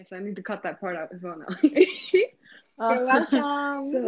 [0.00, 1.54] Yes, I need to cut that part out as well now.
[1.62, 3.84] You're welcome.
[3.84, 4.00] so-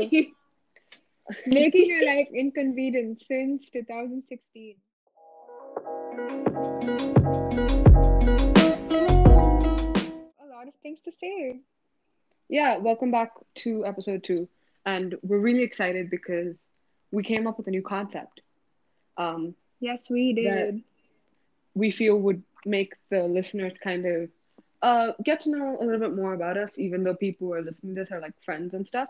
[1.46, 4.76] Making your life inconvenient since 2016.
[9.52, 11.60] A lot of things to say.
[12.48, 14.48] yeah, welcome back to episode two,
[14.86, 16.56] and we're really excited because
[17.10, 18.40] we came up with a new concept.
[19.18, 20.80] Um, Yes, we That-
[21.74, 24.30] we feel would make the listeners kind of
[24.82, 27.62] uh get to know a little bit more about us, even though people who are
[27.62, 29.08] listening to this are like friends and stuff.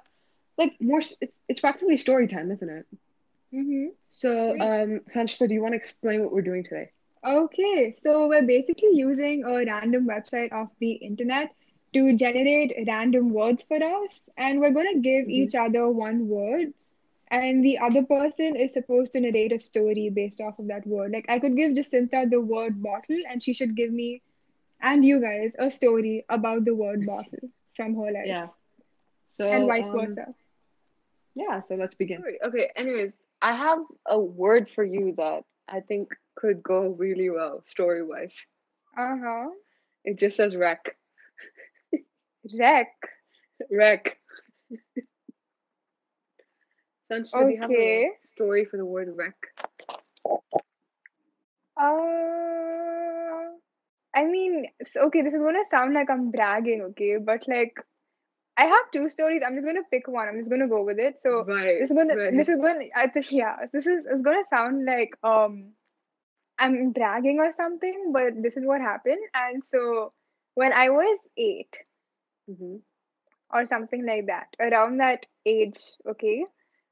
[0.58, 2.86] Like more, it's it's practically story time, isn't it?
[3.54, 3.88] Mm-hmm.
[4.08, 6.90] So, um, Sanchita, do you want to explain what we're doing today?
[7.26, 11.54] Okay, so we're basically using a random website of the internet
[11.94, 15.30] to generate random words for us, and we're going to give Mhm.
[15.30, 16.72] each other one word,
[17.28, 21.12] and the other person is supposed to narrate a story based off of that word.
[21.12, 24.22] Like, I could give Jacinta the word bottle, and she should give me
[24.82, 28.48] and you guys a story about the word bottle from her life, Yeah.
[29.36, 30.34] So, and vice um, versa.
[31.34, 32.22] Yeah, so let's begin.
[32.44, 37.62] Okay, anyways, I have a word for you that I think could go really well
[37.70, 38.36] story wise.
[38.98, 39.48] Uh-huh.
[40.04, 40.96] It just says wreck.
[42.58, 42.88] Wreck.
[43.70, 44.18] Wreck.
[47.10, 48.10] Sanchita, do you have Okay.
[48.24, 49.36] a story for the word wreck?
[51.76, 53.56] Uh,
[54.14, 57.74] I mean, okay, this is gonna sound like I'm bragging, okay, but like
[58.56, 59.42] I have two stories.
[59.46, 60.28] I'm just gonna pick one.
[60.28, 61.22] I'm just gonna go with it.
[61.22, 61.78] So right.
[61.78, 62.32] this is gonna right.
[62.32, 65.72] this is gonna I think yeah, this is it's gonna sound like um
[66.58, 69.20] I'm bragging or something, but this is what happened.
[69.34, 70.12] And so
[70.54, 71.76] when I was eight
[72.48, 72.82] Mhm.
[73.52, 76.44] or something like that, around that age, okay,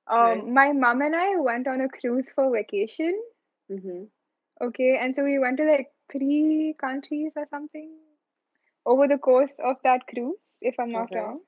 [0.06, 0.52] um, Right.
[0.52, 3.20] my mom and I went on a cruise for vacation.
[3.70, 4.10] Mhm.
[4.60, 7.90] Okay, and so we went to like three countries or something
[8.86, 11.14] over the course of that cruise, if I'm not Okay.
[11.14, 11.40] wrong.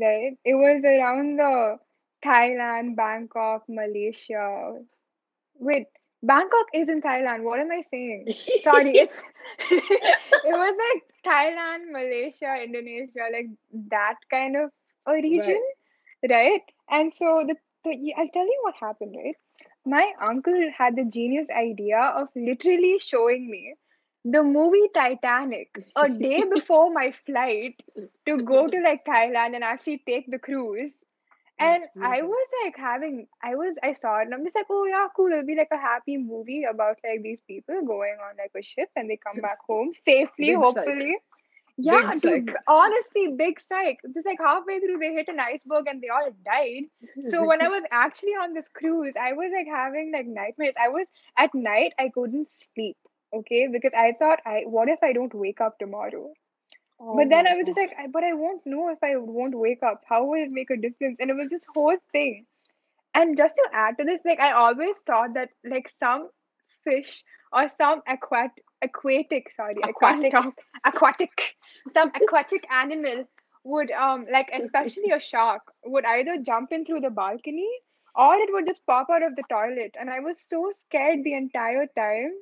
[0.00, 0.36] Right?
[0.44, 1.78] It was around the
[2.24, 4.78] Thailand, Bangkok, Malaysia.
[5.58, 5.86] Wait,
[6.22, 7.42] Bangkok is in Thailand.
[7.42, 8.28] What am I saying?
[8.62, 9.22] Sorry, it's
[9.70, 13.48] it was like Thailand, Malaysia, Indonesia, like
[13.90, 14.70] that kind of
[15.06, 15.60] a region,
[16.30, 16.62] right?
[16.90, 19.36] And so the, the I'll tell you what happened, right?
[19.86, 23.74] My uncle had the genius idea of literally showing me
[24.24, 27.82] the movie Titanic a day before my flight
[28.26, 30.92] to go to like Thailand and actually take the cruise.
[31.58, 34.86] And I was like having, I was, I saw it and I'm just like, oh
[34.86, 35.30] yeah, cool.
[35.30, 38.90] It'll be like a happy movie about like these people going on like a ship
[38.96, 40.86] and they come back home safely, Big psych.
[40.86, 41.16] hopefully.
[41.76, 42.56] Yeah, Big dude, psych.
[42.68, 43.98] honestly, big psych.
[44.14, 46.84] Just like halfway through, they hit an iceberg and they all died.
[47.30, 50.74] So when I was actually on this cruise, I was like having like nightmares.
[50.80, 51.06] I was
[51.38, 52.96] at night, I couldn't sleep.
[53.34, 56.32] Okay, because I thought, I what if I don't wake up tomorrow?
[57.00, 59.58] Oh But then I was just like, I, but I won't know if I won't
[59.58, 60.02] wake up.
[60.08, 61.18] How will it make a difference?
[61.20, 62.46] And it was this whole thing.
[63.14, 66.30] And just to add to this, like I always thought that like some
[66.84, 68.50] fish or some aquat
[68.82, 70.32] aquatic, sorry, Aquatic.
[70.84, 71.56] aquatic,
[71.94, 73.24] some aquatic animal
[73.64, 77.70] would um like especially a shark would either jump in through the balcony
[78.14, 79.96] or it would just pop out of the toilet.
[79.98, 82.32] And I was so scared the entire time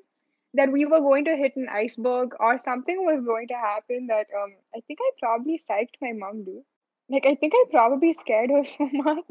[0.55, 4.27] that we were going to hit an iceberg or something was going to happen that
[4.43, 6.63] um I think I probably psyched my mom dude.
[7.09, 9.25] Like I think I probably scared her so much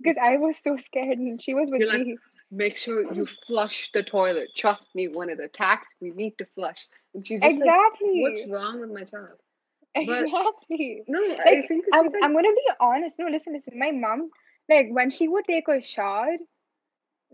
[0.00, 2.16] because I was so scared and she was with You're like, me.
[2.54, 4.50] Make sure you flush the toilet.
[4.56, 6.86] Trust me, when it attacks, we need to flush.
[7.14, 8.20] And she's just like, Exactly.
[8.20, 9.38] what's wrong with my child?
[9.94, 11.02] but- Exactly.
[11.08, 13.18] No, I think I'm, like, I'm gonna be honest.
[13.18, 13.78] No, listen, listen.
[13.78, 14.30] My mom,
[14.68, 16.36] like, when she would take a shower,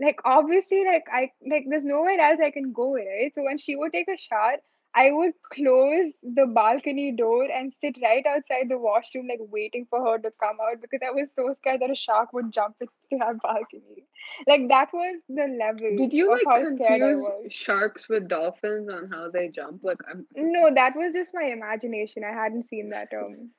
[0.01, 3.33] like, obviously, like, I, like, there's nowhere else I can go, right?
[3.35, 4.57] So when she would take a shower,
[4.95, 10.01] I would close the balcony door and sit right outside the washroom, like, waiting for
[10.05, 12.77] her to come out because I was so scared that a shark would jump
[13.11, 14.07] into our balcony.
[14.47, 18.89] Like, that was the level did you like how scared I confuse sharks with dolphins
[18.89, 19.85] on how they jump?
[19.85, 22.25] Like, I'm No, that was just my imagination.
[22.25, 23.09] I hadn't seen that.
[23.15, 23.51] Um,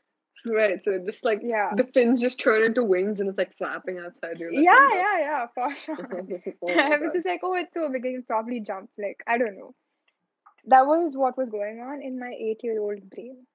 [0.47, 0.83] right.
[0.83, 1.71] So just like yeah.
[1.75, 4.51] the fins just turn into wings and it's like flapping outside your.
[4.51, 4.95] Yeah, window.
[4.95, 6.57] yeah, yeah, for sure.
[6.61, 7.13] oh I was God.
[7.13, 8.89] just like, oh, it's so big, it probably jump.
[8.97, 9.75] Like, I don't know.
[10.65, 13.45] That was what was going on in my eight year old brain.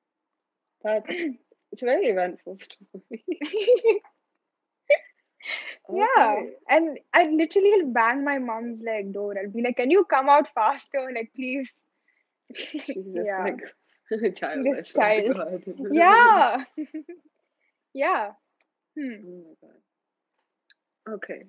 [0.82, 3.24] That's it's a very eventful story.
[5.92, 6.40] Yeah.
[6.68, 9.34] And I literally bang my mom's like door.
[9.38, 11.10] I'll be like, can you come out faster?
[11.14, 11.70] Like, please.
[12.54, 13.44] She's just yeah.
[13.44, 13.60] like
[14.36, 14.76] childish.
[14.76, 15.36] This oh child.
[15.36, 15.64] God.
[15.90, 16.64] Yeah.
[17.94, 18.32] yeah.
[18.98, 19.14] Hmm.
[19.26, 21.14] Oh my god.
[21.16, 21.42] Okay.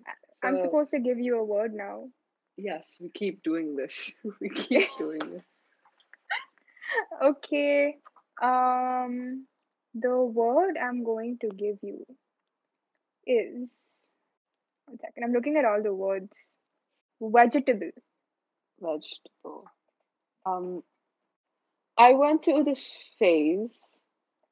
[0.44, 2.10] I'm supposed to give you a word now.
[2.58, 4.12] Yes, we keep doing this.
[4.42, 5.44] we keep doing this.
[7.24, 7.98] Okay.
[8.42, 9.48] Um,
[9.96, 12.06] The word I'm going to give you
[13.28, 13.72] is
[14.88, 15.24] one second.
[15.24, 16.32] I'm looking at all the words.
[17.22, 17.92] Vegetable.
[18.82, 19.66] Vegetable.
[20.46, 20.84] Um,
[21.98, 23.72] I went through this phase.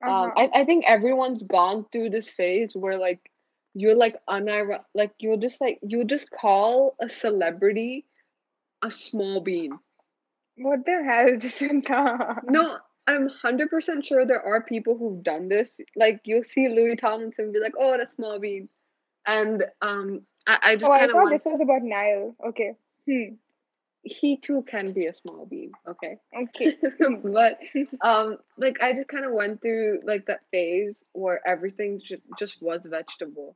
[0.06, 0.32] Um, Uh-huh.
[0.38, 3.32] I, I think everyone's gone through this phase where like
[3.74, 8.06] you're like unir like you'll just like you'll just call a celebrity
[8.84, 9.80] a small bean.
[10.58, 12.42] What the hell, Jacinta?
[12.48, 15.78] No, I'm hundred percent sure there are people who've done this.
[15.96, 18.70] Like you'll see Louis Tomlinson be like, "Oh, that's small bean,"
[19.28, 22.36] and um, I, I just Oh, I kind of thought want this was about Niall.
[22.50, 22.74] Okay.
[23.10, 23.36] Hmm.
[24.04, 26.18] He too can be a small bean, okay?
[26.38, 26.78] Okay.
[27.24, 27.60] but
[28.02, 32.56] um, like I just kind of went through like that phase where everything ju- just
[32.62, 33.56] was vegetable.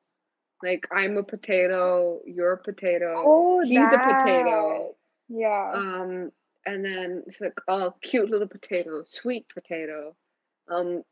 [0.64, 4.96] Like I'm a potato, you're a potato, Oh, he's a potato.
[5.30, 5.72] Yeah.
[5.74, 6.32] Um,
[6.66, 10.16] and then it's like, oh, cute little potato, sweet potato.
[10.70, 11.04] Um,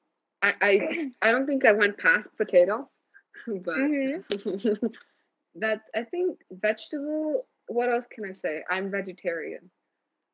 [0.41, 2.89] I I, I don't think I went past potato,
[3.47, 4.93] but Mhm.
[5.55, 7.47] that I think vegetable.
[7.67, 8.63] What else can I say?
[8.69, 9.69] I'm vegetarian.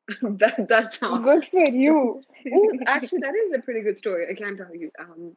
[0.22, 1.18] that that's all.
[1.18, 2.22] Good for you.
[2.46, 4.26] Ooh, actually, that is a pretty good story.
[4.30, 4.90] I can tell you.
[4.98, 5.34] Um,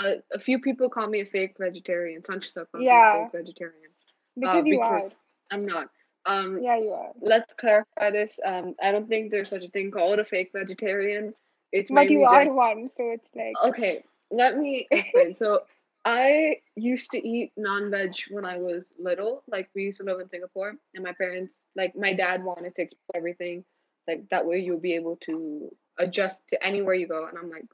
[0.00, 2.22] a, a few people call me a fake vegetarian.
[2.22, 3.12] Sanchita calls Yeah.
[3.14, 3.90] me a fake vegetarian.
[4.38, 5.02] Because Uh, you are.
[5.50, 5.88] I'm not.
[6.26, 7.12] Um, Yeah, you are.
[7.20, 8.38] let's clarify this.
[8.44, 11.34] Um, I don't think there's such a thing called a fake vegetarian.
[11.72, 13.54] It's But you are just one, so it's like.
[13.64, 14.04] okay.
[14.30, 15.34] Let me explain.
[15.34, 15.62] so
[16.04, 19.42] I used to eat non-veg when I was little.
[19.48, 22.82] Like we used to live in Singapore, and my parents, like my dad, wanted to
[22.82, 23.64] explore everything.
[24.08, 27.26] Like that way, you'll be able to adjust to anywhere you go.
[27.26, 27.66] And I'm like,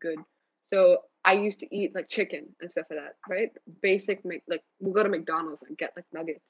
[0.00, 0.18] good.
[0.66, 3.50] So I used to eat like chicken and stuff like that, right?
[3.82, 6.44] Basic, like we'll go to McDonald's and get like nuggets.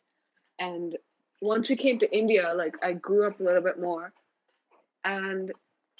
[0.59, 0.97] And
[1.41, 4.13] once we came to India, like I grew up a little bit more,
[5.05, 5.53] and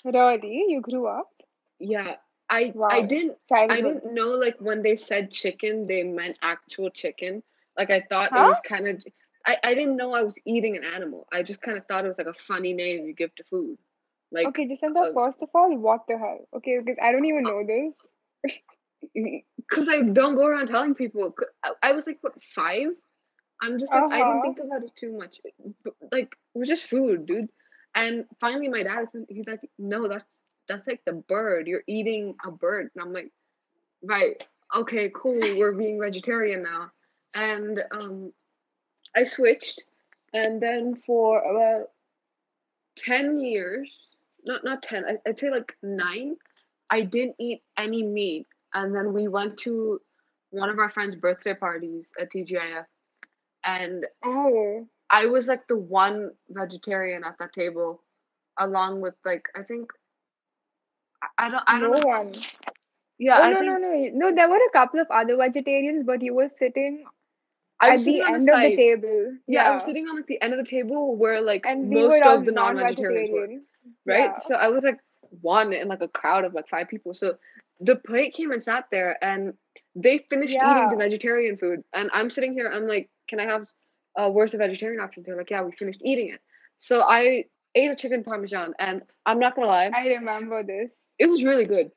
[0.05, 0.67] Really?
[0.69, 1.31] You grew up?
[1.79, 2.17] yeah,
[2.53, 3.39] I I didn't
[3.71, 7.43] I didn't know like when they said chicken, they meant actual chicken.
[7.79, 9.03] Like I thought it was kind of
[9.47, 11.29] I, I didn't know I was eating an animal.
[11.33, 13.79] I just kind of thought it was like a funny name you give to food.
[14.33, 16.49] Like Okay, Jacinta, uh, first of all, what the hell?
[16.55, 17.97] Okay, because I don't even know this.
[19.57, 21.35] because I don't go around telling people.
[21.65, 22.89] I, I was like what five?
[23.63, 24.43] I'm just like I didn't Uh-huh.
[24.43, 25.39] think about it too much.
[25.85, 27.49] But, Like it was just food, dude.
[27.95, 30.25] And finally, my dad he's like, no, that's
[30.73, 31.67] that's like the bird.
[31.67, 33.31] You're eating a bird, and I'm like,
[34.03, 34.43] right,
[34.75, 35.39] okay, cool.
[35.39, 36.91] We're being vegetarian now,
[37.35, 38.33] and um,
[39.15, 39.83] I switched,
[40.33, 41.91] and then for about
[42.97, 43.91] ten years,
[44.45, 46.37] not not ten, I, I'd say like nine,
[46.91, 50.01] I didn't eat any meat, and then we went to
[50.51, 52.85] one of our friends' birthday parties at TGIF,
[53.65, 58.03] and Oh, I was like the one vegetarian at that table,
[58.59, 59.91] along with like I think
[61.23, 62.05] I I don't I no don't know.
[62.05, 62.33] one.
[63.19, 64.11] Yeah, Oh, I no, think no, no.
[64.15, 67.09] No, there were a couple of other vegetarians, but you were sitting
[67.81, 69.37] at the sitting end the of the table.
[69.47, 72.23] Yeah, I was sitting on like the end of the table where like And most
[72.23, 73.67] were all of the non-vegetarians were, non-vegetarian.
[74.07, 74.33] right?
[74.33, 74.39] Yeah.
[74.39, 74.99] So I was like
[75.41, 77.15] one in like a crowd of like five people.
[77.15, 77.37] So
[77.81, 79.55] the plate came and sat there, and
[79.95, 82.71] they finished eating the vegetarian food, and I'm sitting here.
[82.73, 83.67] I'm like, can I have?
[84.17, 85.23] Uh, where's the vegetarian option?
[85.27, 86.41] They're like, yeah, we finished eating it.
[86.79, 90.91] So I ate a chicken parmesan, and I'm not gonna lie, I remember this.
[91.23, 91.91] It was really good.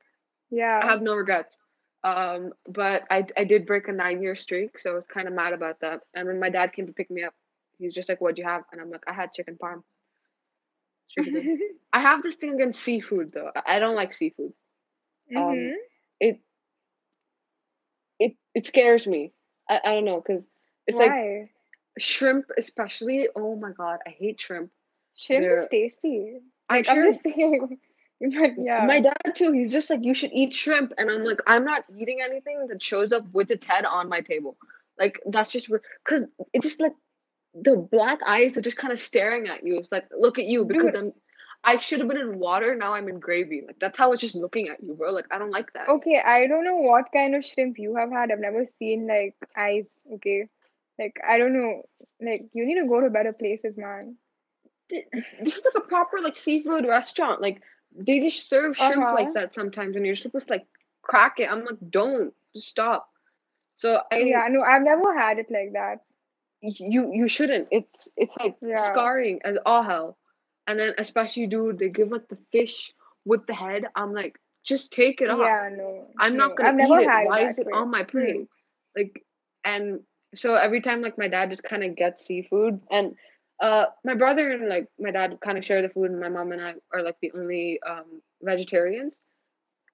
[0.52, 0.80] Yeah.
[0.84, 1.58] I have no regrets.
[2.04, 5.34] Um, but I I did break a nine year streak, so I was kind of
[5.34, 6.02] mad about that.
[6.14, 7.34] And when my dad came to pick me up,
[7.80, 9.82] he's just like, "What'd you have?" And I'm like, "I had chicken parm."
[11.18, 11.60] It's really good.
[11.94, 13.50] I have this thing against seafood though.
[13.66, 14.54] I don't like seafood.
[15.36, 15.74] Um, Mhm.
[16.20, 16.40] it
[18.20, 19.34] it it scares me.
[19.70, 20.46] I, I don't know because
[20.88, 21.50] it's like
[21.98, 23.30] shrimp, especially.
[23.36, 24.72] Oh my god, I hate shrimp.
[25.16, 26.40] Shrimp is they're- tasty.
[26.70, 27.80] I'm Like, sure I'm just saying.
[28.58, 28.86] Yeah.
[28.86, 29.52] My dad too.
[29.52, 32.82] He's just like, you should eat shrimp, and I'm like, I'm not eating anything that
[32.82, 34.58] shows up with its head on my table.
[34.98, 36.94] Like that's just because it's just like
[37.54, 39.78] the black eyes are just kind of staring at you.
[39.80, 40.96] It's like, look at you because Dude.
[40.96, 41.14] I'm.
[41.68, 42.76] I should have been in water.
[42.76, 43.64] Now I'm in gravy.
[43.66, 45.12] Like that's how it's just looking at you, bro.
[45.12, 45.90] Like I don't like that.
[45.90, 48.32] Okay, I don't know what kind of shrimp you have had.
[48.32, 50.48] I've never seen like eyes, okay?
[51.00, 51.82] Like I don't know.
[52.22, 54.16] Like you need to go to better places, man.
[54.92, 57.42] This is like a proper like seafood restaurant.
[57.42, 57.64] Like
[57.98, 59.12] they just serve shrimp Uh-huh.
[59.12, 60.68] like that sometimes, and you're supposed to like
[61.02, 61.50] crack it.
[61.52, 63.10] I'm like, don't just stop.
[63.78, 66.00] So I Yeah, no, I've never had it like that.
[66.62, 67.68] you you shouldn't.
[67.72, 68.76] It's it's like Yeah.
[68.76, 70.18] scarring as all hell.
[70.68, 72.94] And then especially dude, they give like the fish
[73.26, 73.86] with the head.
[73.96, 75.54] I'm like, just take it off.
[75.54, 76.08] Yeah, no.
[76.20, 77.12] I'm no, not gonna I've never eat it.
[77.12, 77.74] had Why is it way.
[77.74, 78.42] on my plate?
[78.96, 79.24] Like
[79.64, 80.02] and
[80.36, 83.16] so every time like my dad just kind of gets seafood and
[83.62, 86.52] uh my brother and like my dad kind of share the food and my mom
[86.52, 89.18] and I are like the only um vegetarians.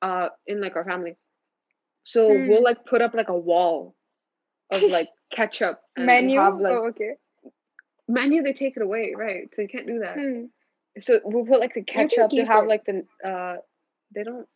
[0.02, 1.16] uh in like our family.
[2.06, 2.48] So Hmm.
[2.48, 3.96] we'll like put up like a wall
[4.72, 6.40] of like ketchup and Menu?
[6.40, 7.14] have like oh, okay.
[8.08, 9.54] menu they take it away, right?
[9.54, 10.16] So you can't do that.
[10.18, 10.46] Hmm.
[11.00, 12.32] So we'll put like the ketchup.
[12.32, 12.68] They have it.
[12.68, 13.58] like the uh
[14.14, 14.48] they don't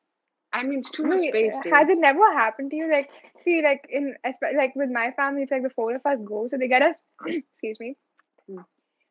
[0.53, 1.73] I mean it's too much Wait, space, dude.
[1.73, 2.89] has it never happened to you?
[2.91, 3.09] Like,
[3.41, 4.15] see, like in
[4.57, 6.95] like with my family, it's like the four of us go, so they get us.
[7.27, 7.97] excuse me.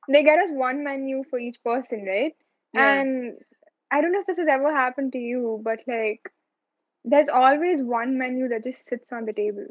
[0.08, 2.34] They get us one menu for each person, right?
[2.73, 3.00] Yeah.
[3.00, 3.34] And
[3.90, 6.20] I don't know if this has ever happened to you, but like,
[7.04, 9.66] there's always one menu that just sits on the table,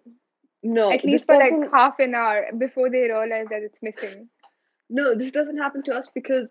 [0.62, 4.30] no, at least for like half an hour before they realize that it's missing.
[4.90, 6.48] No, this doesn't happen to us because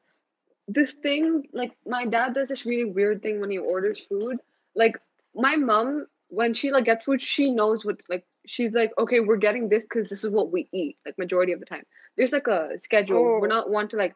[0.69, 4.39] this thing, like my dad does this really weird thing when he orders food.
[4.75, 4.99] Like
[5.35, 9.37] my mom, when she like gets food, she knows what like she's like, okay, we're
[9.37, 10.97] getting this because this is what we eat.
[11.07, 11.85] Like majority of the time,
[12.17, 13.23] there's like a schedule.
[13.41, 13.57] We're Oh.
[13.57, 14.15] not one to like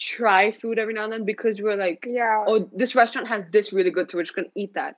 [0.00, 2.44] try food every now and then because we're like, Yeah.
[2.46, 4.96] oh, this restaurant has this really good, so we're just gonna eat that.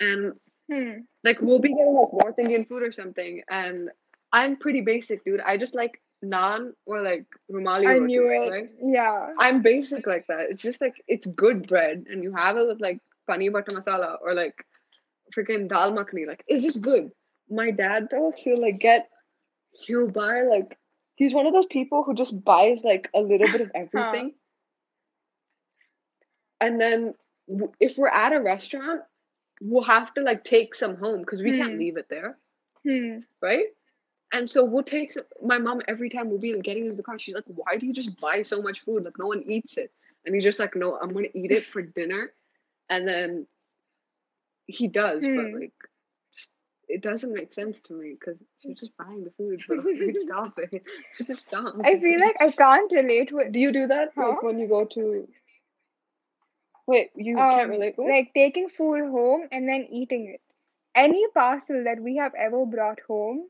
[0.00, 0.34] And
[0.70, 1.00] Hmm.
[1.24, 3.90] like we'll be getting like North Indian food or something, and
[4.32, 5.40] I'm pretty basic, dude.
[5.40, 8.48] I just like naan or like rumali I roti, knew it.
[8.50, 8.70] right?
[8.80, 9.34] Yeah.
[9.38, 10.50] I'm basic like that.
[10.50, 14.18] It's just like it's good bread, and you have it with like paneer butter masala
[14.22, 14.64] or like
[15.36, 16.26] freaking dal makhani.
[16.26, 17.10] Like it's just good.
[17.50, 19.08] My dad though, he'll like get,
[19.72, 20.78] he'll buy like
[21.16, 24.34] he's one of those people who just buys like a little bit of everything,
[26.60, 27.14] and then
[27.80, 29.02] if we're at a restaurant,
[29.62, 31.78] we'll have to like take some home because we can't Hmm.
[31.78, 32.38] leave it there,
[32.84, 33.20] Hmm.
[33.40, 33.66] right?
[34.32, 37.18] And so we'll take some, my mom every time we'll be getting into the car.
[37.18, 39.04] She's like, "Why do you just buy so much food?
[39.04, 39.92] Like no one eats it."
[40.24, 42.32] And he's just like, "No, I'm gonna eat it for dinner,"
[42.90, 43.46] and then
[44.66, 45.34] he does, Hmm.
[45.34, 45.72] but like
[46.92, 49.62] it doesn't make sense to me because she's just buying the food.
[49.66, 49.74] So
[50.06, 50.82] like, stop it.
[51.18, 51.74] Just stop.
[51.84, 54.28] I feel like I can't relate with Do you do that Huh?
[54.30, 55.28] like when you go to?
[56.86, 57.94] Wait, you can't um, relate.
[57.96, 58.10] What?
[58.10, 60.40] like taking food home and then eating it.
[60.94, 63.48] Any parcel that we have ever brought home,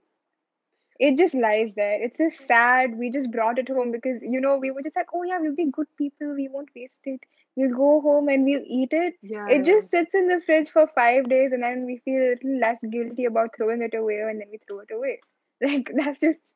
[0.99, 2.03] it just lies there.
[2.03, 2.97] It's just sad.
[2.99, 5.55] We just brought it home because you know we were just like, oh yeah, we'll
[5.57, 6.35] be good people.
[6.35, 7.21] We won't waste it.
[7.57, 9.15] We'll go home and we'll eat it.
[9.23, 12.31] yeah, It just sits in the fridge for five days, and then we feel a
[12.31, 15.21] little less guilty about throwing it away, and then we throw it away.
[15.61, 16.55] Like that's just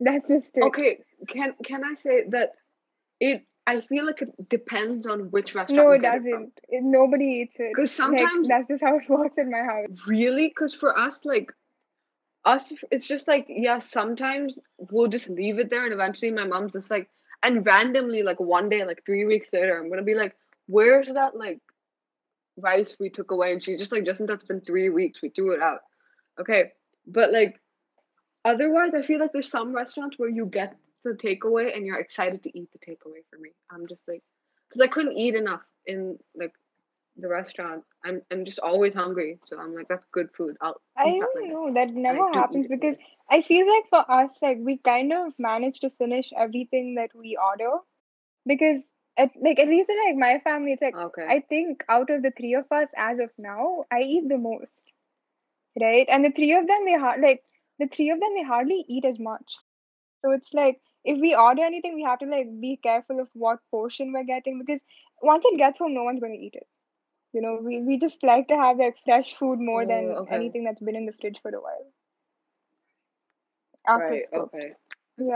[0.00, 0.62] that's just it.
[0.62, 0.98] Okay,
[1.28, 2.52] can can I say that
[3.20, 3.42] it?
[3.66, 5.84] I feel like it depends on which restaurant.
[5.84, 6.52] No, it doesn't.
[6.68, 7.74] It, nobody eats it.
[7.74, 9.88] 'Cause Like, sometimes- that's just how it works in my house.
[10.06, 10.46] Really?
[10.48, 11.50] Because for us, like
[12.44, 13.80] us, it's just like yeah.
[13.80, 17.10] Sometimes we'll just leave it there, and eventually my mom's just like,
[17.42, 21.36] and randomly, like one day, like three weeks later, I'm gonna be like, "Where's that
[21.36, 21.60] like
[22.56, 25.22] rice we took away?" And she's just like, "Justin, that's been three weeks.
[25.22, 25.80] We threw it out."
[26.40, 26.72] Okay,
[27.06, 27.60] but like
[28.44, 32.42] otherwise, I feel like there's some restaurants where you get the takeaway and you're excited
[32.42, 33.22] to eat the takeaway.
[33.30, 34.22] For me, I'm just like,
[34.68, 36.52] because I couldn't eat enough in like
[37.18, 37.84] the restaurant.
[38.04, 40.56] I'm I'm just always hungry, so I'm like, that's good food.
[40.60, 41.72] I'll I don't know.
[41.74, 42.96] That never happens because
[43.30, 47.36] I feel like for us, like we kind of manage to finish everything that we
[47.36, 47.78] order
[48.46, 51.26] because at like at least in like my family, it's like Okay.
[51.28, 54.92] I think out of the three of us as of now, I eat the most,
[55.80, 56.06] right?
[56.10, 57.42] And the three of them, they har like
[57.78, 59.56] the three of them, they hardly eat as much.
[60.24, 63.60] So it's like if we order anything, we have to like be careful of what
[63.70, 64.80] portion we're getting because
[65.22, 66.66] once it gets home, no one's going to eat it.
[67.36, 70.40] You know, we, we just like to have like fresh food more Oh, than okay.
[70.40, 71.92] anything that's been in the fridge for a while.
[73.86, 74.26] After right.
[74.34, 74.72] Okay.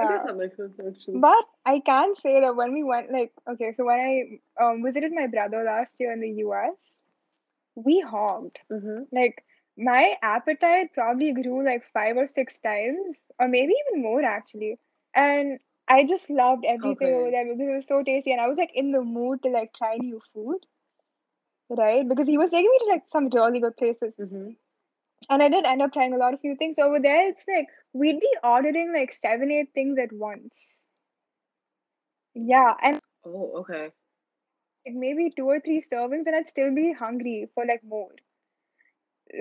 [0.00, 0.25] I Yeah.
[0.25, 0.75] that makes sense.
[1.14, 5.12] But I can say that when we went, like, okay, so when I um, visited
[5.12, 7.02] my brother last year in the US,
[7.75, 8.59] we hogged.
[8.71, 9.02] mm-hmm.
[9.12, 9.45] Like,
[9.76, 14.78] my appetite probably grew like five or six times, or maybe even more actually.
[15.14, 18.33] And I just loved everything over there because it was so tasty.
[18.33, 20.66] And I was like in the mood to like try new food,
[21.71, 22.09] right?
[22.09, 24.15] Because he was taking me to like some really good places.
[24.21, 24.50] Mm-hmm.
[25.31, 27.29] And I did end up trying a lot of few things over there.
[27.29, 30.85] It's like we'd be ordering like seven, eight things at once.
[32.35, 33.91] Yeah, and Oh, okay.
[34.87, 38.11] like maybe two or three servings, and I'd still be hungry for like more.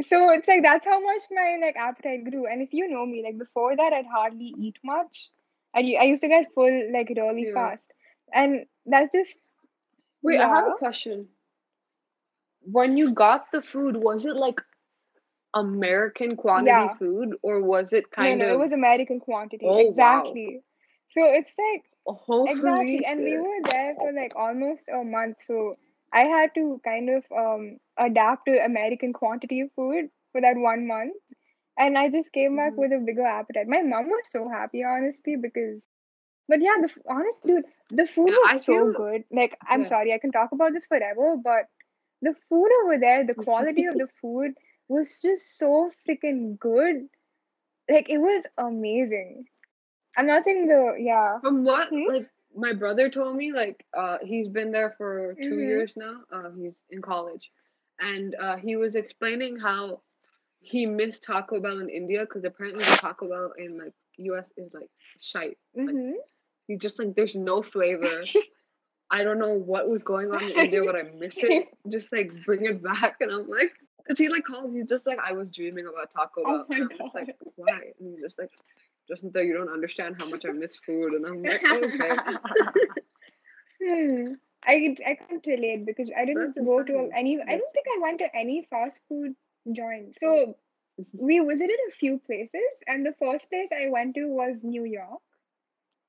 [0.02, 2.46] So it's like that's how much my like appetite grew.
[2.46, 5.30] And if you know me, like before that, I'd hardly eat much.
[5.76, 7.54] i used to get full like really Yeah.
[7.54, 7.92] fast,
[8.34, 9.40] and that's just
[10.22, 11.30] Wait, I have a question.
[12.72, 14.62] When you got the food, was it like
[15.54, 16.94] American quantity Yeah.
[17.00, 19.66] food, or was it no, kind no, of it was American quantity.
[19.66, 20.40] Oh, wow.
[20.42, 20.62] Exactly.
[21.10, 25.78] So it's like holy Exactly, and we were there for like almost a month, so
[26.14, 30.88] I had to kind of um adapt to American quantity of food for that one
[30.88, 31.14] month,
[31.78, 32.78] and I just came back Mhm.
[32.78, 33.68] with a bigger appetite.
[33.68, 35.82] My mom was so happy, honestly, because,
[36.48, 39.24] but yeah, the honest dude, the food Yeah, was I so feel- good.
[39.32, 39.86] Like, I'm Yeah.
[39.86, 41.66] sorry, I can talk about this forever, but
[42.22, 44.54] the food over there, the quality of the food
[44.88, 47.10] was just so freaking good.
[47.90, 49.46] Like it was amazing.
[50.18, 51.40] I'm not saying the yeah.
[51.42, 52.04] From what Hmm?
[52.06, 55.60] like my brother told me, like uh he's been there for 2 Mhm.
[55.60, 56.24] years now.
[56.32, 57.52] Uh he's in college,
[58.00, 60.02] and uh he was explaining how
[60.60, 64.52] he missed Taco Bell in India because apparently the Taco Bell in like U.S.
[64.58, 65.58] is like shite.
[65.76, 66.14] hmm
[66.68, 68.30] He's just like there's no flavor.
[69.12, 71.70] I don't know what was going on in India, but I miss it.
[71.90, 75.20] Just like bring it back, and I'm like, because he like calls, he's just like,
[75.20, 76.54] I was dreaming about Taco Bell.
[76.62, 77.92] Oh my and I'm just like, why?
[78.00, 78.50] And he's just like,
[79.08, 82.16] just though you don't understand how much I miss food, and I'm like, okay.
[83.84, 84.34] Hmm.
[84.66, 87.40] I I can't relate because I didn't That's go to any.
[87.40, 89.34] I don't think I went to any fast food
[89.72, 90.20] joints.
[90.20, 90.58] So
[91.14, 95.22] we visited a few places, and the first place I went to was New York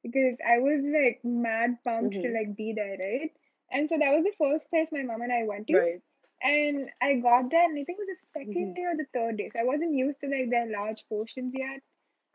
[0.03, 2.35] because I was like mad pumped to Mhm.
[2.35, 3.33] like be there, right?
[3.71, 5.79] And so that was the first place my mom and I went to.
[5.79, 6.03] Right.
[6.43, 8.77] And I got there, and I think it was the 2nd Mhm.
[8.77, 9.49] day or the third day.
[9.51, 11.83] So I wasn't used to like their large portions yet.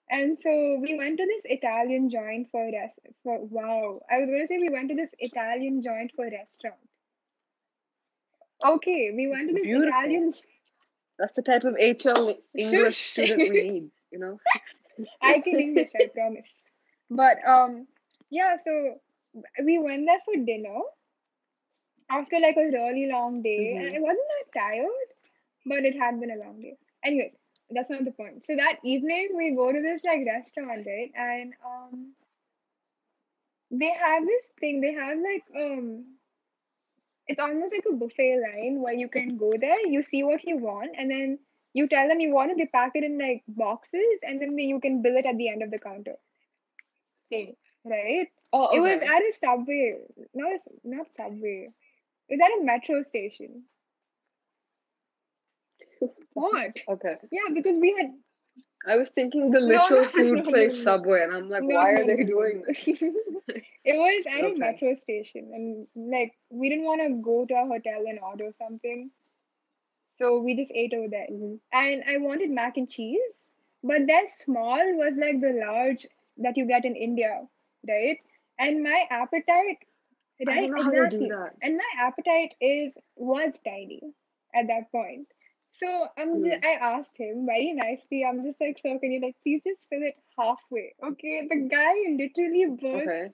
[0.10, 4.02] And so we went to this Italian joint for rest for wow.
[4.10, 6.90] I was gonna say we went to this Italian joint for restaurant.
[8.64, 9.90] Okay, we went to this Beautiful.
[9.90, 10.34] Italian.
[11.18, 14.40] That's the type of HL English student we need, you know?
[15.22, 16.50] I can English, I promise.
[17.16, 17.88] But um,
[18.30, 18.58] yeah.
[18.64, 19.00] So
[19.64, 20.82] we went there for dinner
[22.10, 23.96] after like a really long day, and Mhm.
[23.98, 25.10] I wasn't that tired,
[25.66, 26.78] but it had been a long day.
[27.04, 27.36] Anyways,
[27.72, 28.46] that's not the point.
[28.46, 31.12] So that evening we go to this like restaurant, right?
[31.16, 32.16] And um,
[33.72, 34.82] they have this thing.
[34.82, 36.18] They have like um,
[37.28, 40.58] it's almost like a buffet line where you can go there, you see what you
[40.58, 41.40] want, and then
[41.74, 42.58] you tell them you want it.
[42.58, 45.64] They pack it in like boxes, and then you can bill it at the end
[45.64, 46.16] of the counter.
[47.32, 47.56] Okay.
[47.84, 48.28] Right?
[48.54, 49.96] Oh, It was at a subway,
[50.34, 51.70] not a, not subway.
[52.30, 53.64] It was at a metro station.
[56.34, 56.78] What?
[56.88, 57.16] Okay.
[57.32, 58.12] Yeah, because we had
[58.88, 60.82] I was thinking the literal no, food no, no, place.
[60.84, 62.84] Subway, and I'm like, why are they doing this?
[62.88, 67.66] it was at a metro station, and like we didn't want to go to a
[67.66, 69.10] hotel and order something,
[70.12, 71.28] so we just ate over there.
[71.32, 71.60] Mhm.
[71.74, 73.52] And I wanted mac and cheese,
[73.84, 76.06] but their small was like the large
[76.38, 77.42] that you get in India,
[77.88, 78.18] right?
[78.60, 79.80] And my appetite,
[80.46, 80.62] right?
[80.62, 81.60] don't know how they do Exactly.
[81.62, 84.02] And my appetite is was tiny
[84.56, 85.28] at that point.
[85.72, 86.66] So I'm just, hmm.
[86.66, 88.26] I asked him very nicely.
[88.26, 90.96] I'm just like, so can you like please just fill it halfway?
[91.04, 91.48] Okay.
[91.50, 93.32] The guy literally burst Okay.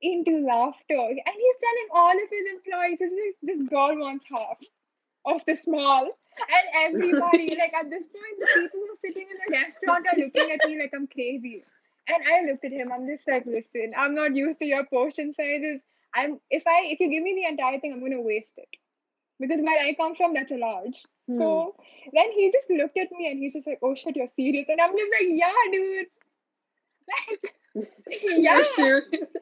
[0.00, 0.94] into laughter.
[0.94, 4.58] And he's telling all of his employees, this, is, this girl wants half
[5.26, 6.04] of the small.
[6.04, 10.18] And everybody, like at this point, the people who are sitting in the restaurant are
[10.18, 11.64] looking at me like I'm crazy.
[12.08, 15.34] And I looked at him, I'm just like, listen, I'm not used to your portion
[15.34, 15.82] sizes.
[16.14, 18.68] I'm if I if you give me the entire thing, I'm gonna waste it.
[19.38, 21.04] Because where I come from, that's a large.
[21.28, 21.38] Hmm.
[21.38, 21.74] So
[22.12, 24.66] then he just looked at me and he's just like, oh shit, you're serious.
[24.68, 26.06] And I'm just like, yeah, dude.
[27.12, 27.52] Like,
[28.22, 28.62] yeah.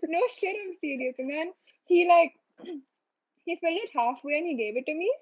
[0.02, 1.14] No shit, I'm serious.
[1.18, 1.52] And then
[1.86, 2.32] he like
[3.44, 5.12] he filled it halfway and he gave it to me.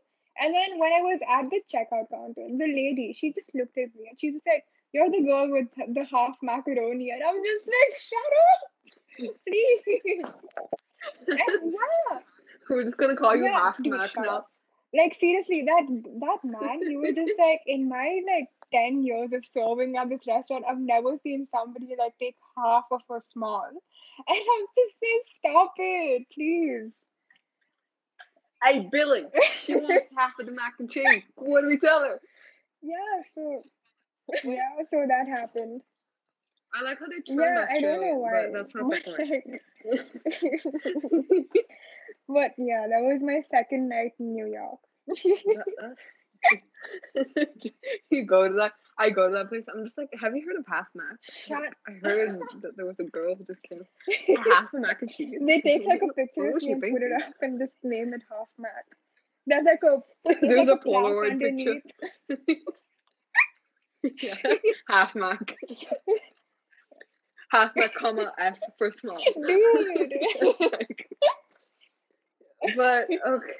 [0.41, 3.95] And then when I was at the checkout counter, the lady, she just looked at
[3.95, 7.11] me and she just said, You're the girl with the half macaroni.
[7.11, 9.81] And I'm just like, Shut up, please.
[11.27, 12.19] and yeah,
[12.69, 14.47] We're just gonna call you yeah, half dude, Mac now.
[14.95, 15.87] Like seriously, that
[16.21, 20.27] that man, he was just like in my like ten years of serving at this
[20.27, 23.69] restaurant, I've never seen somebody like take half of a small.
[24.29, 26.93] And I'm just like, stop it, please.
[28.63, 29.25] Hey, Billy,
[29.63, 31.23] she wants half of the mac and cheese.
[31.35, 32.21] What do we tell her?
[32.85, 33.63] Yeah, so
[34.45, 35.83] yeah, so that happened.
[36.75, 38.47] I like how they turn Yeah, I don't know why.
[38.53, 39.31] but that's not the But, point.
[39.31, 39.61] like,
[42.29, 44.79] but yeah, that was my second night in New York.
[48.11, 48.73] you go to that.
[48.99, 49.65] I go to that place.
[49.75, 51.17] I'm just like, have you heard of half mac?
[51.23, 53.83] Shut I heard that there was a girl who just came
[54.51, 55.41] half a mac and cheese.
[55.45, 58.23] They take like a picture of she and put it up and just name it
[58.31, 58.85] half Mac.
[59.47, 61.81] There's like a there's There's like a Polaroid picture.
[64.23, 64.35] Yeah,
[64.89, 65.57] half mac.
[67.51, 69.21] half mac, comma S for small.
[69.47, 70.13] Dude.
[72.77, 73.53] but okay.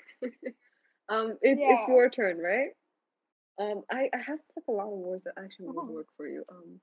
[1.09, 1.75] Um, it's Yeah.
[1.81, 2.71] it's your turn, right?
[3.59, 5.93] Um, I I have like a lot of words that actually would Oh.
[5.93, 6.45] work for you.
[6.51, 6.81] Um,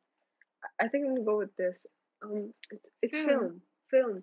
[0.80, 1.78] I think I'm gonna go with this.
[2.24, 3.28] Um, it's it's Hmm.
[3.28, 3.62] film.
[3.92, 4.22] Film.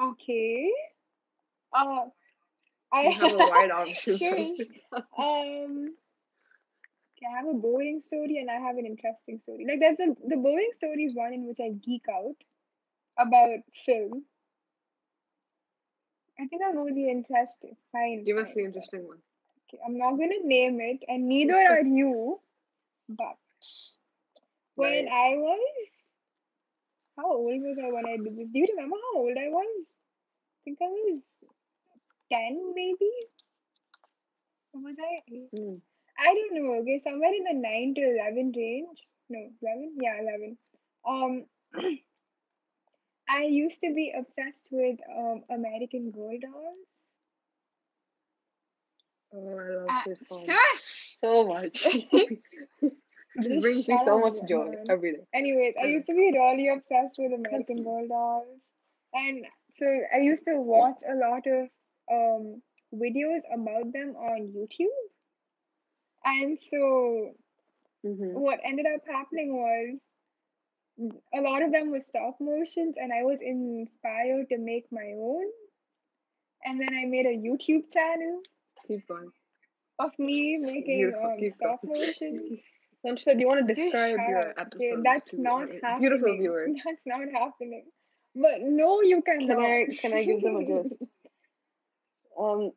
[0.00, 0.70] Okay.
[1.74, 2.06] Uh,
[2.92, 4.18] I You have a wide option.
[4.18, 4.66] Shush.
[5.18, 5.94] um.
[7.26, 9.66] I have a boring story and I have an interesting story.
[9.68, 12.36] Like there's a the boring story is one in which I geek out
[13.18, 14.24] about film.
[16.40, 17.76] I think I'll go the interesting.
[17.92, 18.24] Fine.
[18.24, 19.18] Give us fine, the interesting one.
[19.68, 22.40] Okay, I'm not gonna name it, and neither are you.
[23.08, 23.36] But
[24.74, 25.08] when Right.
[25.12, 25.88] I was,
[27.16, 28.48] how old was I when I did this?
[28.52, 29.84] Do you remember how old I was?
[29.86, 31.20] I think I was
[32.30, 33.10] ten, maybe.
[34.72, 35.22] Or was I?
[35.54, 35.80] Mm.
[36.18, 36.74] I don't know.
[36.80, 39.06] Okay, somewhere in the nine to eleven range.
[39.28, 39.96] No, eleven.
[40.00, 40.58] Yeah, eleven.
[41.06, 41.46] Um,
[43.28, 47.04] I used to be obsessed with um American Girl dolls.
[49.34, 51.16] Oh, I love Uh, this song shush!
[51.20, 51.86] so much.
[53.34, 55.24] It Just brings me so much joy every day.
[55.32, 58.60] Anyways, I used to be really obsessed with American Girl dolls,
[59.14, 61.68] and so I used to watch a lot of
[62.12, 62.62] um
[62.94, 65.00] videos about them on YouTube.
[66.24, 67.32] And so
[68.04, 69.98] hmm what ended up happening was
[71.34, 75.44] a lot of them were stop motions, and I was inspired to make my own.
[76.64, 78.40] And then I made a YouTube channel
[78.86, 79.30] Keep going.
[79.98, 82.06] of me making um stop going.
[82.06, 82.60] motions.
[83.04, 84.68] Sanchita, do you want to describe your up.
[84.76, 85.04] Okay, episode?
[85.04, 86.00] that's not happening.
[86.00, 86.70] Beautiful viewers.
[86.84, 87.84] That's not happening.
[88.36, 89.60] But no, you Can cannot.
[89.60, 90.94] I can I give them a gist?
[92.38, 92.70] Um,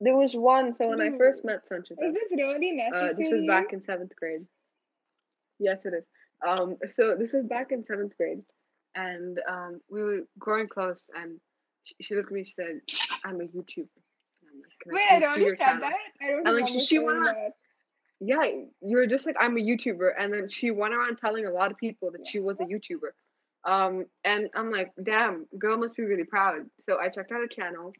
[0.00, 0.74] there was one.
[0.78, 3.10] So when I first met Sanchita, Is this really necessary?
[3.10, 4.46] Uh, this was back in seventh grade.
[5.58, 6.04] Yes, it is.
[6.46, 8.42] Um, so this was back in seventh grade,
[8.94, 11.02] and um, we were growing close.
[11.20, 11.40] And
[11.82, 12.44] she, she looked at me.
[12.44, 12.80] She said,
[13.24, 13.88] "I'm a YouTuber."
[14.60, 15.94] Like, Wait, I I please see already your said channel?" that.
[16.22, 17.52] I don't And, like, she- she went on- that.
[18.20, 21.50] Yeah, you were just like, "I'm a YouTuber," and then she went around telling a
[21.52, 23.10] lot of people that she was a YouTuber.
[23.64, 27.46] Um, and I'm like, "Damn, girl must be really proud." So I checked out her
[27.48, 27.92] channel.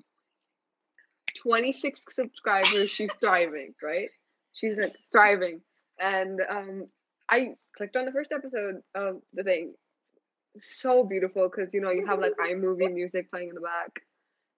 [1.43, 2.91] 26 subscribers.
[2.91, 4.09] She's thriving, right?
[4.53, 5.61] She's like thriving.
[6.01, 6.87] And um,
[7.29, 9.75] I clicked on the first episode of the thing.
[10.61, 13.91] So beautiful because you know you have like iMovie music playing in the back,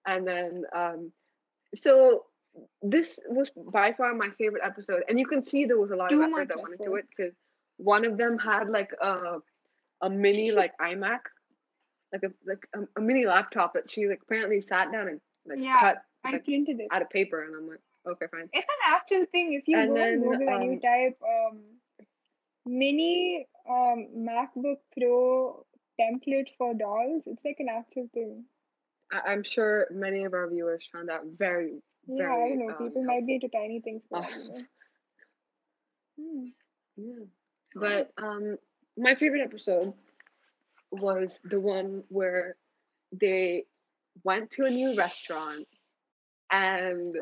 [0.07, 1.11] and then um,
[1.75, 2.25] so
[2.81, 6.11] this was by far my favorite episode, and you can see there was a lot
[6.11, 7.33] of effort that went into it because
[7.77, 9.37] one of them had like a
[10.01, 11.19] a mini like iMac,
[12.11, 15.59] like a like a, a mini laptop that she like apparently sat down and like
[15.59, 16.87] Yeah, cut I like, printed it.
[16.91, 18.49] out of paper, and I'm like, okay, fine.
[18.53, 19.53] It's an actual thing.
[19.53, 21.59] If you And go then, Google and you um, type um,
[22.65, 25.65] mini um, MacBook Pro
[25.99, 28.45] template for dolls, it's like an actual thing.
[29.11, 32.73] I- I'm sure many of our viewers found that very, very Yeah, I don't know.
[32.73, 34.25] um, People might be into tiny things for all.
[36.17, 36.47] Hmm.
[36.97, 37.25] Yeah.
[37.75, 38.57] But um,
[38.97, 39.93] my favorite episode
[40.91, 42.55] was the one where
[43.11, 43.65] they
[44.23, 45.65] went to a new restaurant,
[46.51, 47.15] and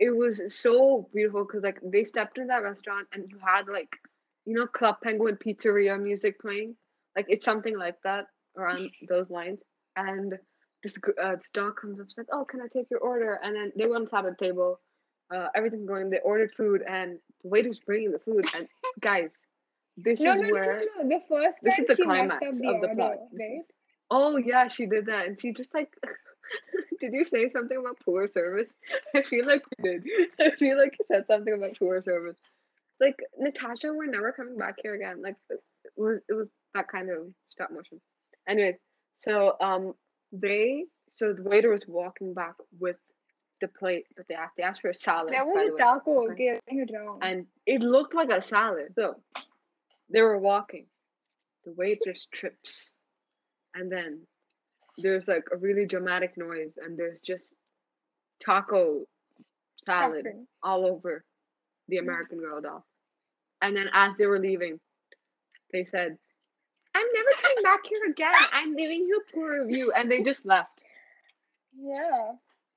[0.00, 3.88] it was so beautiful because like they stepped into that restaurant and you had like,
[4.44, 6.76] you know, Club Penguin Pizzeria music playing,
[7.16, 8.26] like it's something like that
[8.58, 9.60] around those lines,
[9.96, 10.34] and
[10.82, 13.54] this uh, this dog comes up, she's like, "Oh, can I take your order?" And
[13.54, 14.80] then they went inside the table,
[15.34, 16.10] uh, everything going.
[16.10, 18.46] They ordered food, and the waiter's bringing the food.
[18.56, 18.68] And
[19.00, 19.30] guys,
[19.96, 20.80] this No, is no, no, where.
[20.80, 21.08] no, no.
[21.08, 23.16] The first this time is the climax the of the order, plot.
[23.32, 23.62] Is- right?
[24.10, 25.90] Oh yeah, she did that, and she just like.
[27.00, 28.68] did you say something about poor service?
[29.14, 30.04] I feel like you did.
[30.40, 32.36] I feel like you said something about poor service.
[33.00, 35.22] Like Natasha, we're never coming back here again.
[35.22, 35.60] Like it
[35.96, 38.00] was, it was that kind of stop motion.
[38.48, 38.76] Anyways,
[39.16, 39.94] so um,
[40.32, 42.96] they so the waiter was walking back with
[43.60, 44.54] the plate that they asked.
[44.56, 45.34] They asked for a salad.
[45.34, 46.24] That was a taco.
[46.24, 46.32] Okay.
[46.32, 47.18] Okay, I'm getting it wrong.
[47.22, 48.92] and it looked like a salad.
[48.94, 49.16] So
[50.10, 50.86] they were walking.
[51.64, 52.90] The waitress trips,
[53.72, 54.22] and then
[54.98, 57.52] there's like a really dramatic noise, and there's just
[58.44, 59.06] taco
[59.86, 60.26] salad
[60.62, 61.24] all over
[61.88, 62.86] the American Girl doll.
[63.60, 64.80] And then as they were leaving,
[65.72, 66.18] they said,
[66.94, 68.34] "I'm never coming back here again.
[68.52, 70.80] I'm leaving you a poor review," and they just left.
[71.78, 72.32] Yeah.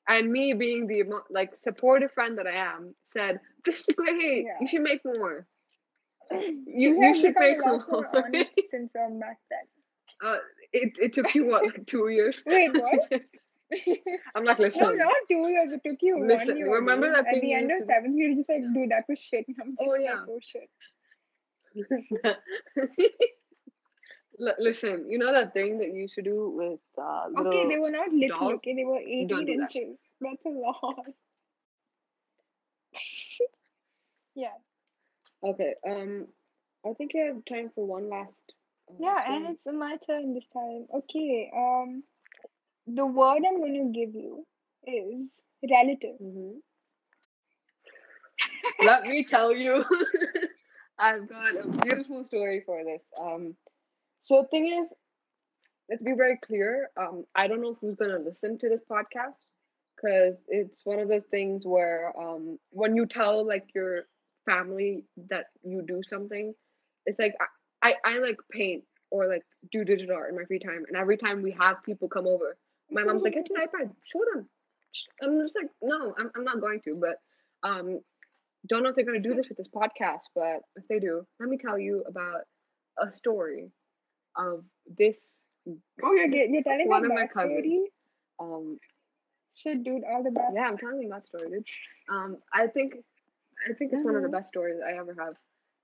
[0.08, 4.45] And me being the like supportive friend that I am, said, "This is great.
[4.45, 4.58] Yeah.
[4.62, 5.45] You should make more."
[6.32, 8.10] You, You, you should make more more.
[8.71, 9.60] since um, back then.
[10.23, 10.38] Uh,
[10.73, 12.41] it it took you what like two years?
[12.45, 13.12] Wait, what?
[14.36, 14.82] I'm like, listen.
[14.82, 15.71] no, not two years.
[15.73, 16.73] It took you Listen, one year.
[16.75, 19.45] remember that At the you end of seventh, you're just like, dude, that was shit.
[19.47, 20.25] And I'm just Oh, like, yeah.
[20.30, 20.69] oh shit.
[24.39, 27.47] L- listen, you know that thing that you used to do with uh, little.
[27.47, 28.38] Okay, they were not little.
[28.39, 28.54] dolls?
[28.56, 29.51] Okay, they were 18 Don't that.
[29.54, 29.97] inches.
[30.21, 31.06] That's a lot.
[34.36, 34.49] yeah.
[35.43, 36.28] Okay, um,
[36.86, 38.32] I think you have time for one last.
[39.00, 40.88] Yeah, and it's my turn this time.
[40.93, 42.04] Okay, um,
[42.88, 44.45] the word I'm going to give you
[44.86, 46.17] is relative.
[46.19, 46.62] Mhm.
[48.80, 49.84] Let me tell you,
[51.00, 53.02] I've got a beautiful story for this.
[53.19, 53.56] Um,
[54.24, 54.89] so the thing is,
[55.89, 56.89] let's be very clear.
[56.98, 59.36] Um, I don't know who's gonna listen to this podcast
[59.95, 64.04] because it's one of those things where um when you tell like your
[64.45, 66.54] family that you do something,
[67.06, 67.34] it's like
[67.86, 71.17] I, I, like paint or like do digital art in my free time, and every
[71.17, 72.58] time we have people come over,
[72.89, 74.48] my mom's like, "Get your iPad, show them."
[75.21, 77.19] I'm just like, no, I'm, I'm not going to, but
[77.67, 78.00] um,
[78.67, 81.26] don't know if they're going to do this with this podcast, but if they do,
[81.39, 82.41] let me tell you about
[82.98, 83.71] a story
[84.38, 84.63] of
[84.98, 85.17] this.
[86.04, 87.80] Oh, you're get, you're telling One of my backstory?
[88.39, 88.80] Um,
[89.56, 90.54] Shit, dude, all the best.
[90.54, 91.65] yeah, I'm telling you that story, dude.
[92.10, 92.95] Um, I think,
[93.69, 94.34] I think it's one of the Mhm.
[94.34, 95.36] best stories I ever have.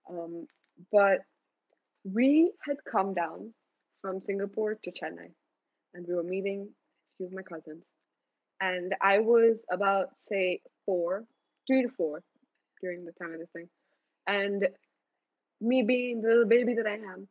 [0.10, 0.48] Um,
[0.92, 1.26] but
[2.04, 3.54] we had come down
[4.02, 5.32] from Singapore to Chennai,
[5.94, 7.84] and we were meeting a few of my cousins,
[8.60, 11.24] and I was about say four,
[11.68, 12.24] three to four,
[12.82, 13.70] during the time of this thing,
[14.28, 14.68] and
[15.62, 17.28] me being the little baby that I am,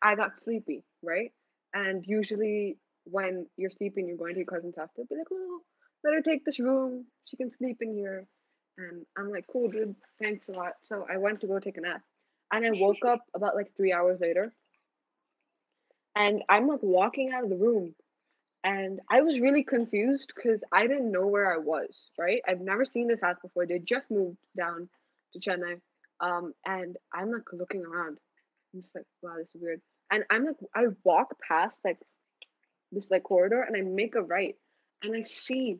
[0.00, 1.32] I got sleepy, right?
[1.74, 5.60] And usually when you're sleeping, you're going to your cousin's house, they'll be like, oh,
[6.04, 7.06] let her take this room.
[7.26, 8.26] She can sleep in here.
[8.78, 9.94] And I'm like, cool, dude.
[10.22, 10.72] Thanks a lot.
[10.84, 12.00] So I went to go take a nap.
[12.52, 14.52] And I woke up about like three hours later.
[16.14, 17.94] And I'm like walking out of the room.
[18.64, 21.88] And I was really confused because I didn't know where I was,
[22.18, 22.42] right?
[22.46, 23.66] I've never seen this house before.
[23.66, 24.88] They just moved down
[25.32, 25.80] to Chennai.
[26.20, 28.18] Um, and I'm like looking around.
[28.74, 29.80] I'm just like, wow, this is weird.
[30.12, 31.98] And I'm like, I walk past like
[32.92, 34.54] this like corridor and I make a right.
[35.02, 35.78] And I see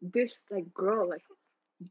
[0.00, 1.22] this like girl like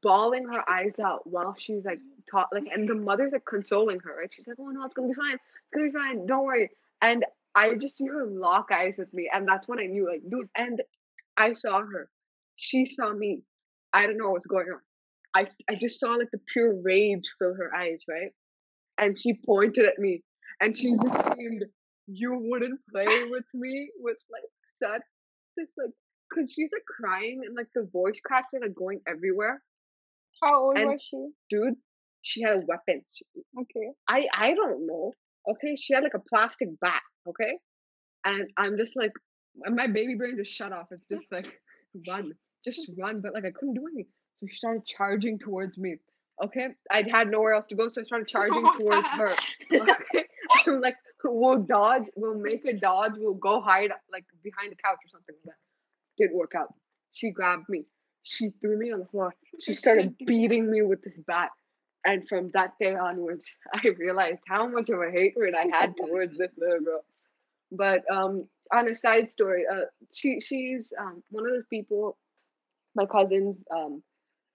[0.01, 4.17] bawling her eyes out while she's like taught like and the mother's like consoling her,
[4.19, 4.29] right?
[4.35, 5.35] She's like, Oh no, it's gonna be fine.
[5.35, 6.69] It's gonna be fine, don't worry.
[7.01, 7.23] And
[7.55, 10.49] I just see her lock eyes with me, and that's when I knew, like, dude,
[10.57, 10.81] and
[11.37, 12.09] I saw her.
[12.57, 13.43] She saw me.
[13.93, 14.81] I don't know what's going on.
[15.33, 18.31] I, I just saw like the pure rage fill her eyes, right?
[18.97, 20.23] And she pointed at me
[20.61, 21.65] and she just screamed,
[22.07, 24.43] You wouldn't play with me with like
[24.81, 25.01] such
[25.57, 25.91] this like
[26.29, 29.61] because she's like crying and like the voice cracks are like going everywhere.
[30.45, 31.29] How old And- was she?
[31.49, 31.75] Dude,
[32.21, 33.03] she had a weapon.
[33.13, 33.25] She-
[33.61, 33.87] Okay.
[34.07, 35.13] I I don't know.
[35.51, 37.01] Okay, she had like a plastic bat.
[37.27, 37.57] Okay,
[38.23, 39.11] and I'm just like,
[39.55, 40.87] my baby brain just shut off.
[40.91, 41.49] It's just like
[42.07, 43.21] run, just run.
[43.21, 45.97] But like I couldn't do anything, so she started charging towards me.
[46.43, 49.35] Okay, I had nowhere else to go, so I started charging towards her.
[49.71, 50.25] Okay,
[50.67, 54.99] I'm like, we'll dodge, we'll make a dodge, we'll go hide like behind the couch
[55.05, 55.59] or something like that.
[56.17, 56.73] Didn't work out.
[57.13, 57.85] She grabbed me.
[58.25, 59.33] She threw me on the floor.
[59.61, 61.51] She started beating me with this bat.
[62.05, 66.37] And from that day onwards, I realized how much of a hatred I had towards
[66.37, 67.05] this little girl.
[67.71, 72.17] But um, on a side story, uh, she she's um, one of those people.
[72.95, 74.01] My cousins, um,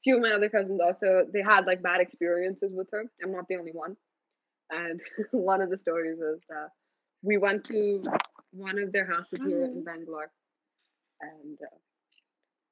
[0.02, 3.04] few of my other cousins also, they had like bad experiences with her.
[3.22, 3.96] I'm not the only one.
[4.70, 5.00] And
[5.32, 6.68] one of the stories is uh,
[7.22, 8.00] we went to
[8.52, 10.30] one of their houses here in Bangalore,
[11.20, 11.76] and uh,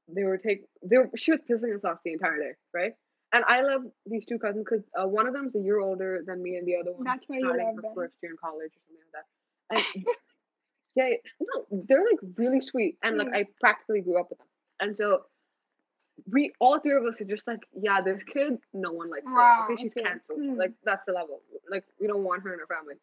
[0.09, 2.93] they were take they were, she was pissing us off the entire day, right?
[3.33, 6.43] And I love these two cousins because uh, one of them's a year older than
[6.43, 7.93] me, and the other one That's why you love her them.
[7.95, 9.05] first year in college or something
[9.71, 9.97] like that.
[9.97, 10.07] And
[10.97, 13.37] yeah, no, they're like really sweet, and like Mm.
[13.37, 14.49] I practically grew up with them,
[14.81, 15.25] and so
[16.31, 19.67] we all three of us are just like, yeah, this kid, no one likes Wow,
[19.69, 19.75] her.
[19.75, 20.03] Okay, she's okay.
[20.03, 20.41] canceled.
[20.41, 20.55] Hmm.
[20.59, 21.41] Like that's the level.
[21.71, 22.95] Like we don't want her in our family,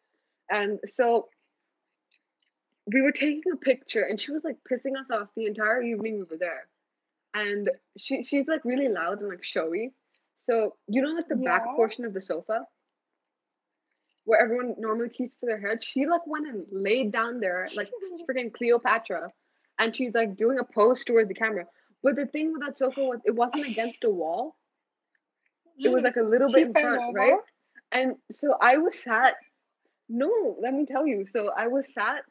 [0.50, 1.28] and so
[2.92, 6.18] we were taking a picture, and she was like pissing us off the entire evening
[6.18, 6.68] we were there,
[7.36, 9.92] and she she's like really loud and like showy.
[10.48, 12.66] So you know like the back portion of the sofa
[14.24, 15.84] where everyone normally keeps to their head.
[15.84, 17.88] She like went and laid down there like
[18.30, 19.30] freaking Cleopatra,
[19.78, 21.66] and she's like doing a pose towards the camera.
[22.02, 24.56] But the thing with that sofa was it wasn't against a wall.
[25.78, 27.18] It was like a little She bit in front, over?
[27.18, 27.40] right?
[27.92, 29.34] And so I was sat.
[30.08, 31.26] No, let me tell you.
[31.32, 32.22] So I was sat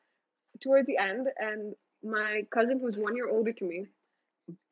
[0.64, 3.86] toward the end, and my cousin, who's one year older to me,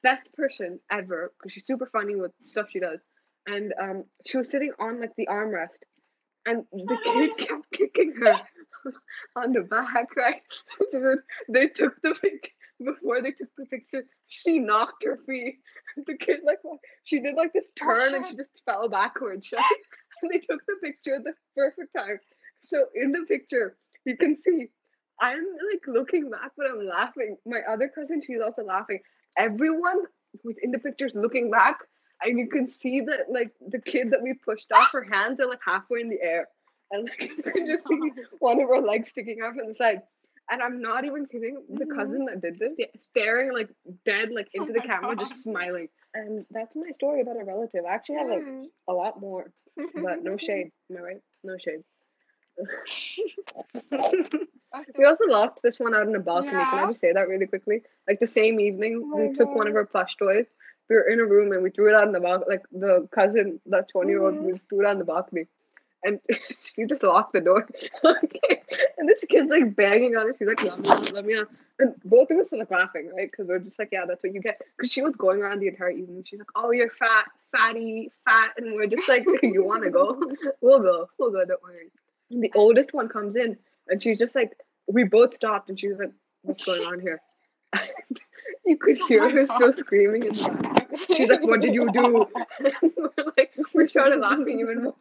[0.03, 2.99] best person ever because she's super funny with stuff she does,
[3.47, 5.69] and um, she was sitting on like the armrest,
[6.45, 8.35] and the kid kept kicking her
[9.35, 10.41] on the back, right?
[10.91, 12.51] Dude, they took the pic
[12.83, 14.03] before they took the picture.
[14.27, 15.59] She knocked her feet.
[16.05, 16.59] The kid like
[17.03, 19.49] she did like this turn and she just fell backwards.
[19.53, 19.63] right?
[20.21, 22.19] And they took the picture at the perfect time.
[22.63, 24.67] So in the picture, you can see
[25.21, 25.37] I'm
[25.71, 27.37] like looking back, but I'm laughing.
[27.45, 28.99] My other cousin, she's also laughing.
[29.37, 30.03] Everyone
[30.43, 31.79] who's in the pictures looking back,
[32.21, 35.47] and you can see that like the kid that we pushed off, her hands are
[35.47, 36.47] like halfway in the air,
[36.91, 40.01] and like you can just see one of her legs sticking out from the side.
[40.51, 41.63] And I'm not even kidding.
[41.69, 41.95] The Mhm.
[41.95, 43.69] cousin that did this, staring like
[44.05, 45.19] dead, like into Oh the camera, God.
[45.19, 45.87] just smiling.
[46.13, 47.85] And that's my story about a relative.
[47.85, 48.65] I actually have like Mm.
[48.89, 50.71] a lot more, but no shade.
[50.91, 51.21] Am I right?
[51.43, 51.83] No shade.
[54.97, 56.51] We also locked this one out in a balcony.
[56.51, 57.83] Can I just say that really quickly?
[58.07, 59.79] Like the same evening, Oh we took one of God.
[59.79, 60.45] her plush toys.
[60.89, 62.55] We were in a room and we threw it out in the balcony.
[62.55, 64.43] Like the cousin, that 20 year old, Mhm.
[64.43, 65.45] we threw it out in the balcony.
[66.03, 66.19] And
[66.75, 67.67] she just locked the door.
[68.03, 68.63] okay.
[68.97, 70.37] And this kid's like banging on it.
[70.39, 71.49] She's like, let me out, let me out.
[71.79, 73.29] And both of us are like laughing, right?
[73.29, 74.59] Because we're just like, yeah, that's what you get.
[74.77, 76.23] Because she was going around the entire evening.
[76.27, 78.53] She's like, oh, you're fat, fatty, fat.
[78.57, 80.19] And we're just like, you want to go?
[80.61, 81.09] We'll go.
[81.19, 81.45] We'll go.
[81.45, 81.91] Don't worry.
[82.33, 84.51] And the oldest one comes in and she's just like,
[84.87, 87.21] we both stopped and she was like, what's going on here?
[88.65, 90.99] you could hear her still screaming in the background.
[91.07, 92.27] She's like, what did you do?
[92.59, 94.95] And we're like, we started laughing even more.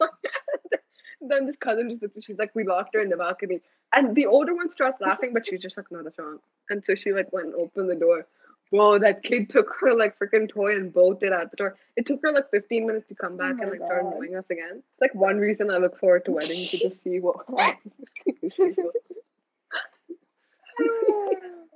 [1.21, 3.61] then this cousin just sits, she's like, we locked her in the balcony.
[3.95, 6.39] And the older one starts laughing, but she's just like, no, that's wrong.
[6.71, 8.27] And so she like went and opened the door.
[8.73, 11.77] Whoa, that kid took her like freaking toy and bolted out the door.
[11.95, 14.15] It took her like 15 minutes to come back my and like start God.
[14.15, 14.77] annoying us again.
[14.93, 17.37] It's like one reason I look forward to weddings to just see what.
[17.49, 17.79] but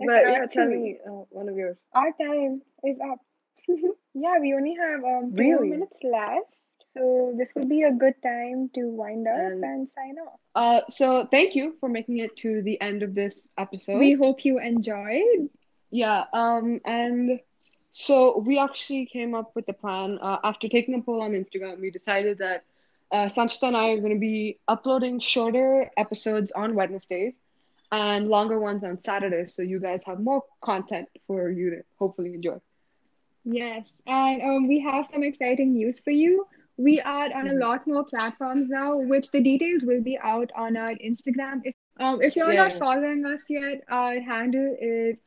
[0.00, 1.76] yeah, tell me uh, one of yours.
[1.94, 3.18] Our time is up.
[4.14, 5.68] yeah, we only have um two Really?
[5.68, 6.48] minutes left.
[6.96, 10.40] So this would be a good time to wind up And- and sign off.
[10.54, 13.98] Uh, so thank you for making it to the end of this episode.
[13.98, 15.50] We hope you enjoyed.
[15.90, 17.40] Yeah, um, and
[17.92, 20.18] so we actually came up with the plan.
[20.20, 22.64] Uh, after taking a poll on Instagram, we decided that
[23.12, 27.34] uh, Sanchita and I are going to be uploading shorter episodes on Wednesdays
[27.92, 32.34] and longer ones on Saturdays, so you guys have more content for you to hopefully
[32.34, 32.58] enjoy.
[33.44, 36.46] Yes, and um, we have some exciting news for you.
[36.76, 37.58] We are on a Mhm.
[37.58, 41.60] lot more platforms now, which the details will be out on our Instagram.
[41.64, 45.22] If um, if you're Yeah, not following us yet, our handle is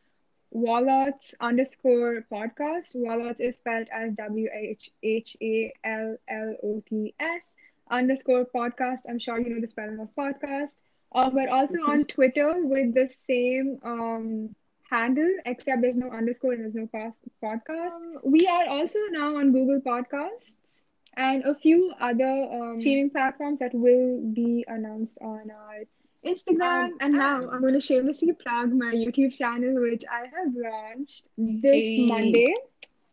[0.52, 2.96] Whallots underscore podcast.
[2.96, 7.42] Whallots is spelled as W H H A L L O T S
[7.90, 9.02] underscore podcast.
[9.10, 10.78] I'm sure you know the spelling of podcast.
[11.14, 14.50] Um, but also on Twitter with the same um
[14.90, 18.00] handle, except there's no underscore and there's no past podcast.
[18.24, 20.86] we are also now on Google Podcasts
[21.16, 25.80] and a few other um, streaming platforms that will be announced on our
[26.26, 26.86] Instagram.
[26.86, 31.30] Um, and now I'm going to shamelessly plug my YouTube channel, which I have launched
[31.38, 32.06] this Hey.
[32.08, 32.54] Monday.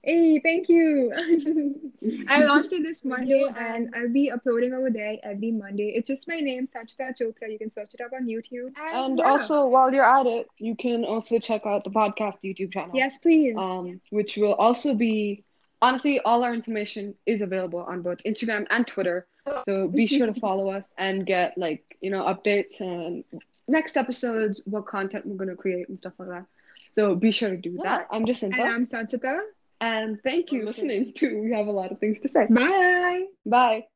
[0.03, 1.13] Hey, thank you.
[2.29, 5.95] I launched it this Monday and I'll be uploading over there every Monday.
[5.97, 7.51] It's just my name, Sanchita Chopra.
[7.51, 8.73] You can search it up on YouTube.
[8.95, 9.25] And yeah.
[9.25, 12.93] also, while you're at it, you can also check out the podcast YouTube channel.
[12.95, 13.57] yes, please.
[13.59, 15.43] um, which will also be
[15.87, 19.27] honestly all our information is available on both Instagram and Twitter.
[19.65, 23.25] So be sure to follow us and get like you know updates and
[23.69, 26.47] next episodes, what content we're gonna create and stuff like that.
[26.95, 28.09] So be sure to do that.
[28.11, 29.39] I'm just and Jacinta, I'm Sanchita.
[29.81, 31.43] and thank you for listening to.
[31.43, 32.47] We have a lot of things to say.
[32.51, 33.27] Bye.
[33.45, 33.87] Bye.